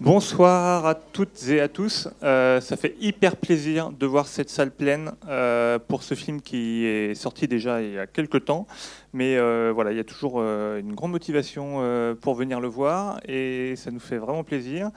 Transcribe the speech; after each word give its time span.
Bonsoir 0.00 0.86
à 0.86 0.94
toutes 0.94 1.46
et 1.48 1.60
à 1.60 1.68
tous. 1.68 2.08
Euh, 2.22 2.62
ça 2.62 2.78
fait 2.78 2.96
hyper 3.02 3.36
plaisir 3.36 3.90
de 3.90 4.06
voir 4.06 4.28
cette 4.28 4.48
salle 4.48 4.70
pleine 4.70 5.12
euh, 5.28 5.78
pour 5.78 6.02
ce 6.04 6.14
film 6.14 6.40
qui 6.40 6.86
est 6.86 7.14
sorti 7.14 7.46
déjà 7.46 7.82
il 7.82 7.92
y 7.92 7.98
a 7.98 8.06
quelques 8.06 8.46
temps. 8.46 8.66
Mais 9.12 9.36
euh, 9.36 9.72
voilà, 9.74 9.90
il 9.92 9.98
y 9.98 10.00
a 10.00 10.04
toujours 10.04 10.40
une 10.40 10.94
grande 10.94 11.10
motivation 11.10 12.14
pour 12.22 12.34
venir 12.34 12.60
le 12.60 12.68
voir 12.68 13.20
et 13.28 13.74
ça 13.76 13.90
nous 13.90 14.00
fait 14.00 14.16
vraiment 14.16 14.42
plaisir. 14.42 14.90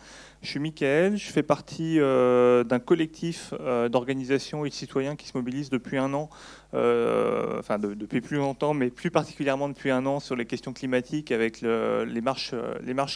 Je 0.43 0.49
suis 0.49 0.59
Mickaël, 0.59 1.15
je 1.15 1.31
fais 1.31 1.41
partie 1.41 2.01
euh, 2.01 2.65
d'un 2.65 2.79
collectif 2.79 3.53
euh, 3.61 3.87
d'organisations 3.87 4.65
et 4.65 4.69
de 4.69 4.73
citoyens 4.73 5.15
qui 5.15 5.25
se 5.25 5.37
mobilisent 5.37 5.69
depuis 5.69 5.97
un 5.97 6.13
an, 6.13 6.29
euh, 6.73 7.59
enfin 7.59 7.79
depuis 7.79 8.19
plus 8.19 8.35
longtemps, 8.35 8.73
mais 8.73 8.89
plus 8.89 9.09
particulièrement 9.09 9.69
depuis 9.69 9.89
un 9.89 10.05
an 10.05 10.19
sur 10.19 10.35
les 10.35 10.45
questions 10.45 10.73
climatiques 10.73 11.31
avec 11.31 11.61
les, 11.61 12.21
marches, 12.21 12.53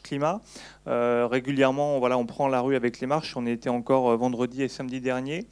climat. 0.03 0.39
régulièrement, 0.85 1.97
on 1.97 2.25
prend 2.25 2.47
la 2.47 2.61
rue 2.61 2.77
avec 2.77 3.01
les 3.01 3.07
marches, 3.07 3.35
on 3.35 3.45
était 3.45 3.69
encore 3.69 4.15
vendredi 4.15 4.63
et 4.63 4.69
samedi 4.69 5.01
dernier. 5.01 5.47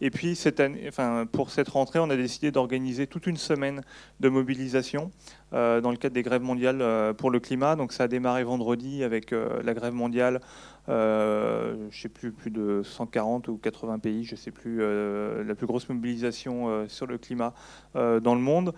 Et 0.00 0.10
puis, 0.10 0.34
cette 0.34 0.60
année, 0.60 0.90
pour 1.32 1.50
cette 1.50 1.68
rentrée, 1.68 1.98
on 1.98 2.08
a 2.08 2.16
décidé 2.16 2.50
d'organiser 2.52 3.06
toute 3.06 3.26
une 3.26 3.36
semaine 3.36 3.82
de 4.20 4.28
mobilisation 4.30 5.10
dans 5.52 5.90
le 5.90 5.96
cadre 5.96 6.14
des 6.14 6.22
grèves 6.22 6.42
mondiales 6.42 7.14
pour 7.16 7.30
le 7.30 7.40
climat. 7.40 7.76
Donc, 7.76 7.92
ça 7.92 8.04
a 8.04 8.08
démarré 8.08 8.44
vendredi 8.44 9.02
avec 9.02 9.32
la 9.32 9.74
grève 9.74 9.94
mondiale 9.94 10.40
euh, 10.88 11.74
je 11.90 11.96
ne 11.96 12.02
sais 12.02 12.08
plus, 12.08 12.32
plus 12.32 12.50
de 12.50 12.82
140 12.82 13.48
ou 13.48 13.58
80 13.58 13.98
pays, 13.98 14.24
je 14.24 14.32
ne 14.32 14.36
sais 14.36 14.50
plus, 14.50 14.78
euh, 14.80 15.44
la 15.44 15.54
plus 15.54 15.66
grosse 15.66 15.88
mobilisation 15.88 16.68
euh, 16.68 16.88
sur 16.88 17.06
le 17.06 17.18
climat 17.18 17.52
dans 17.94 18.34
le 18.34 18.40
monde. 18.40 18.74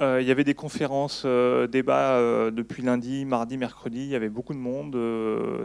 Il 0.00 0.26
y 0.26 0.30
avait 0.30 0.44
des 0.44 0.54
conférences, 0.54 1.24
débats 1.24 2.20
depuis 2.50 2.82
lundi, 2.82 3.24
mardi, 3.24 3.56
mercredi. 3.56 4.00
Il 4.00 4.08
y 4.08 4.14
avait 4.14 4.28
beaucoup 4.28 4.52
de 4.52 4.58
monde. 4.58 4.96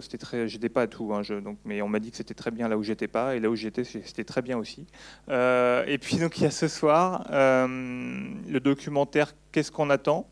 c'était 0.01 0.17
très, 0.17 0.47
j'étais 0.47 0.69
pas 0.69 0.83
à 0.83 0.87
tout, 0.87 1.13
hein, 1.13 1.21
donc, 1.43 1.57
mais 1.65 1.81
on 1.81 1.89
m'a 1.89 1.99
dit 1.99 2.11
que 2.11 2.17
c'était 2.17 2.33
très 2.33 2.51
bien 2.51 2.67
là 2.67 2.77
où 2.77 2.83
j'étais 2.83 3.07
pas, 3.07 3.35
et 3.35 3.39
là 3.39 3.49
où 3.49 3.55
j'étais, 3.55 3.83
c'était 3.83 4.23
très 4.23 4.41
bien 4.41 4.57
aussi. 4.57 4.87
et 5.29 5.97
puis 5.99 6.17
donc 6.17 6.37
il 6.37 6.43
y 6.43 6.47
a 6.47 6.51
ce 6.51 6.67
soir 6.67 7.25
le 7.29 8.59
documentaire 8.59 9.33
Qu'est-ce 9.51 9.71
qu'on 9.71 9.89
attend? 9.89 10.29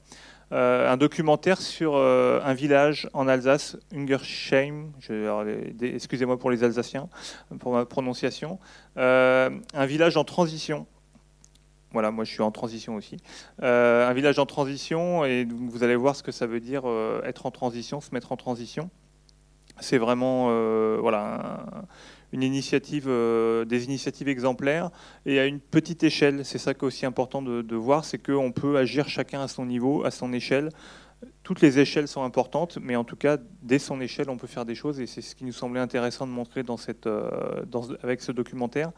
Euh, 0.52 0.92
un 0.92 0.98
documentaire 0.98 1.62
sur 1.62 1.96
euh, 1.96 2.40
un 2.44 2.54
village 2.54 3.08
en 3.14 3.28
Alsace, 3.28 3.78
Ungersheim, 3.94 4.92
excusez-moi 5.80 6.40
pour 6.40 6.50
les 6.50 6.64
Alsaciens, 6.64 7.08
pour 7.60 7.74
ma 7.74 7.86
prononciation, 7.86 8.58
euh, 8.98 9.52
un 9.76 9.86
village 9.86 10.18
en 10.18 10.24
transition. 10.24 10.88
Voilà, 11.92 12.12
moi 12.12 12.24
je 12.24 12.32
suis 12.32 12.42
en 12.42 12.52
transition 12.52 12.96
aussi. 12.96 13.18
un 13.62 14.14
village 14.14 14.38
en 14.38 14.46
transition, 14.46 15.26
et 15.26 15.46
vous 15.46 15.84
allez 15.84 15.96
voir 15.96 16.16
ce 16.16 16.24
que 16.24 16.32
ça 16.32 16.46
veut 16.46 16.60
dire 16.60 16.84
être 17.24 17.46
en 17.46 17.52
transition, 17.52 18.00
se 18.00 18.14
mettre 18.14 18.32
en 18.32 18.38
transition. 18.38 18.90
C'est 19.80 19.98
vraiment 19.98 20.50
voilà, 21.02 21.84
une 22.32 22.44
initiative, 22.44 23.06
euh, 23.08 23.66
des 23.66 23.86
initiatives 23.86 24.28
exemplaires 24.28 24.92
et 25.26 25.40
à 25.40 25.46
une 25.46 25.60
petite 25.60 26.04
échelle. 26.04 26.46
C'est 26.46 26.58
ça 26.58 26.74
qui 26.74 26.82
est 26.82 26.88
aussi 26.88 27.06
important 27.06 27.42
de, 27.42 27.76
voir, 27.76 28.06
c'est 28.06 28.20
qu'on 28.20 28.52
peut 28.52 28.78
agir 28.78 29.08
chacun 29.10 29.42
à 29.42 29.48
son 29.48 29.66
niveau, 29.66 30.04
à 30.06 30.12
son 30.12 30.34
échelle. 30.34 30.70
Toutes 31.44 31.62
les 31.62 31.80
échelles 31.80 32.08
sont 32.08 32.24
importantes, 32.24 32.78
mais 32.82 32.96
en 32.96 33.04
tout 33.04 33.16
cas, 33.16 33.38
dès 33.62 33.80
son 33.80 34.00
échelle, 34.00 34.30
on 34.30 34.38
peut 34.38 34.48
faire 34.48 34.66
des 34.66 34.76
choses 34.76 35.00
et 35.00 35.08
c'est 35.08 35.22
ce 35.22 35.36
qui 35.36 35.44
nous 35.44 35.52
semblait 35.52 35.82
intéressant 35.82 36.26
de 36.26 36.32
montrer 36.32 36.64
dans 36.64 36.78
cette, 36.78 37.08
euh, 37.08 37.62
avec 38.04 38.22
ce 38.22 38.32
documentaire. 38.32 38.92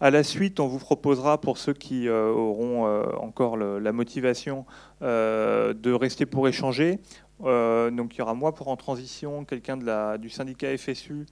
À 0.00 0.10
la 0.10 0.22
suite, 0.22 0.60
on 0.60 0.66
vous 0.66 0.78
proposera, 0.78 1.40
pour 1.40 1.56
ceux 1.56 1.72
qui 1.72 2.06
euh, 2.06 2.28
auront 2.28 2.86
encore 3.18 3.56
la 3.56 3.92
motivation 3.92 4.66
de 5.00 5.92
rester 5.92 6.26
pour 6.26 6.48
échanger, 6.48 6.98
donc 7.40 8.14
il 8.14 8.18
y 8.18 8.22
aura 8.22 8.34
moi 8.34 8.54
pour 8.54 8.68
en 8.68 8.76
transition, 8.76 9.44
quelqu'un 9.44 9.78
du 10.18 10.30
syndicat 10.30 10.76
FSU 10.76 11.26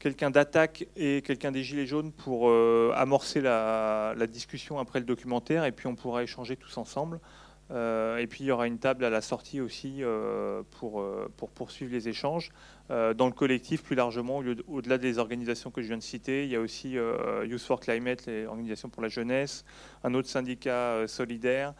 quelqu'un 0.00 0.30
d'attaque 0.30 0.86
et 0.96 1.22
quelqu'un 1.22 1.52
des 1.52 1.62
Gilets 1.62 1.86
jaunes 1.86 2.10
pour 2.10 2.48
euh, 2.48 2.92
amorcer 2.96 3.40
la, 3.40 4.14
discussion 4.26 4.78
après 4.78 4.98
le 4.98 5.04
documentaire 5.04 5.64
et 5.64 5.72
puis 5.72 5.86
on 5.86 5.94
pourra 5.94 6.24
échanger 6.24 6.56
tous 6.56 6.76
ensemble. 6.78 7.20
Euh, 7.70 8.18
et 8.18 8.26
puis 8.26 8.44
il 8.44 8.46
y 8.48 8.50
aura 8.50 8.66
une 8.66 8.78
table 8.78 9.04
à 9.04 9.10
la 9.10 9.20
sortie 9.20 9.60
aussi 9.60 9.98
euh, 10.00 10.62
pour, 10.78 11.04
pour 11.36 11.50
poursuivre 11.50 11.92
les 11.92 12.08
échanges. 12.08 12.50
dans 12.88 13.26
le 13.26 13.32
collectif, 13.32 13.82
plus 13.84 13.94
largement, 13.94 14.42
au-delà 14.66 14.98
des 14.98 15.18
organisations 15.18 15.70
que 15.70 15.80
je 15.80 15.86
viens 15.86 15.98
de 15.98 16.02
citer, 16.02 16.44
il 16.44 16.50
y 16.50 16.56
a 16.56 16.60
aussi 16.60 16.96
Youth 17.44 17.60
for 17.60 17.78
Climate, 17.78 18.26
les 18.26 18.46
organisations 18.46 18.88
pour 18.88 19.02
la 19.02 19.08
jeunesse, 19.08 19.64
un 20.02 20.12
autre 20.14 20.28
syndicat 20.28 21.06
solidaire, 21.06 21.74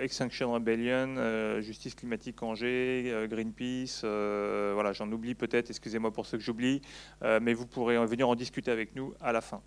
Extinction 0.00 0.52
Rebellion, 0.52 1.60
Justice 1.60 1.94
climatique 1.94 2.42
Angers, 2.42 3.28
Greenpeace, 3.30 4.00
voilà, 4.02 4.92
j'en 4.92 5.10
oublie 5.12 5.36
peut-être, 5.36 5.70
excusez-moi 5.70 6.12
pour 6.12 6.26
ceux 6.26 6.38
que 6.38 6.44
j'oublie, 6.44 6.82
mais 7.22 7.54
vous 7.54 7.66
pourrez 7.66 8.04
venir 8.06 8.28
en 8.28 8.34
discuter 8.34 8.72
avec 8.72 8.96
nous 8.96 9.14
à 9.20 9.30
la 9.30 9.40
fin. 9.40 9.62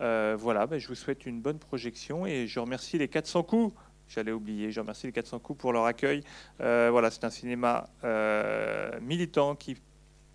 Euh, 0.00 0.36
voilà, 0.38 0.66
ben, 0.66 0.78
je 0.78 0.88
vous 0.88 0.94
souhaite 0.94 1.26
une 1.26 1.40
bonne 1.40 1.58
projection 1.58 2.26
et 2.26 2.46
je 2.46 2.60
remercie 2.60 2.98
les 2.98 3.08
400 3.08 3.42
coups. 3.42 3.74
J'allais 4.08 4.32
oublier, 4.32 4.70
je 4.70 4.80
remercie 4.80 5.06
les 5.06 5.12
400 5.12 5.38
coups 5.38 5.58
pour 5.58 5.72
leur 5.72 5.84
accueil. 5.84 6.22
Euh, 6.60 6.88
voilà, 6.90 7.10
c'est 7.10 7.24
un 7.24 7.30
cinéma 7.30 7.88
euh, 8.04 8.98
militant 9.00 9.54
qui 9.54 9.76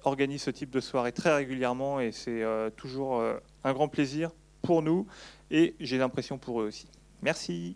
organise 0.04 0.44
ce 0.44 0.52
type 0.52 0.70
de 0.70 0.80
soirée 0.80 1.12
très 1.12 1.34
régulièrement 1.36 2.00
et 2.00 2.12
c'est 2.14 2.42
toujours 2.78 3.22
un 3.66 3.74
grand 3.74 3.90
plaisir 3.90 4.32
pour 4.62 4.82
nous 4.82 5.06
et 5.52 5.76
j'ai 5.82 5.98
l'impression 5.98 6.38
pour 6.38 6.62
eux 6.62 6.68
aussi. 6.68 6.88
Merci. 7.22 7.76